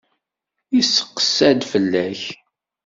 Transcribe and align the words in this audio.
Yesseqsa-d 0.75 1.61
fell-ak. 1.71 2.21